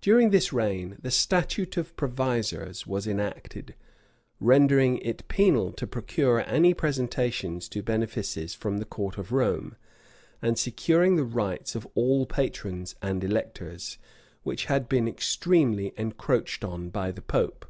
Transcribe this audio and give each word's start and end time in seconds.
During 0.00 0.30
this 0.30 0.52
reign, 0.52 0.96
the 1.02 1.10
statute 1.10 1.76
of 1.76 1.96
provisors 1.96 2.86
was 2.86 3.08
enacted, 3.08 3.74
rendering 4.38 4.98
it 4.98 5.26
penal 5.26 5.72
to 5.72 5.88
procure 5.88 6.48
any 6.48 6.72
presentations 6.72 7.68
to 7.70 7.82
benefices 7.82 8.54
from 8.54 8.78
the 8.78 8.84
court 8.84 9.18
of 9.18 9.32
Rome, 9.32 9.74
and 10.40 10.56
securing 10.56 11.16
the 11.16 11.24
rights 11.24 11.74
of 11.74 11.84
all 11.96 12.26
patrons 12.26 12.94
and 13.02 13.24
electors, 13.24 13.98
which 14.44 14.66
had 14.66 14.88
been 14.88 15.08
extremely 15.08 15.92
encroached 15.96 16.62
on 16.62 16.88
by 16.88 17.10
the 17.10 17.20
pope. 17.22 17.66